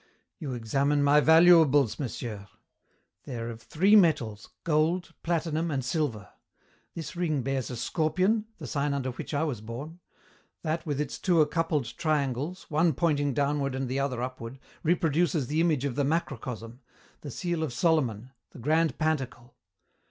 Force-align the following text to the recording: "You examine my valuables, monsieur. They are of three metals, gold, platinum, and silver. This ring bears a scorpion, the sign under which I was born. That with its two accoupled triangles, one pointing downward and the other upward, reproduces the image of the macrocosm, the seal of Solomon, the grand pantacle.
"You 0.39 0.55
examine 0.55 1.03
my 1.03 1.19
valuables, 1.19 1.99
monsieur. 1.99 2.47
They 3.25 3.37
are 3.37 3.51
of 3.51 3.61
three 3.61 3.95
metals, 3.95 4.49
gold, 4.63 5.13
platinum, 5.21 5.69
and 5.69 5.85
silver. 5.85 6.29
This 6.95 7.15
ring 7.15 7.43
bears 7.43 7.69
a 7.69 7.75
scorpion, 7.77 8.45
the 8.57 8.65
sign 8.65 8.95
under 8.95 9.11
which 9.11 9.31
I 9.35 9.43
was 9.43 9.61
born. 9.61 9.99
That 10.63 10.87
with 10.87 10.99
its 10.99 11.19
two 11.19 11.39
accoupled 11.45 11.97
triangles, 11.97 12.65
one 12.67 12.93
pointing 12.93 13.35
downward 13.35 13.75
and 13.75 13.87
the 13.87 13.99
other 13.99 14.23
upward, 14.23 14.57
reproduces 14.81 15.45
the 15.45 15.61
image 15.61 15.85
of 15.85 15.93
the 15.93 16.03
macrocosm, 16.03 16.79
the 17.19 17.29
seal 17.29 17.61
of 17.61 17.71
Solomon, 17.71 18.31
the 18.49 18.57
grand 18.57 18.97
pantacle. 18.97 19.53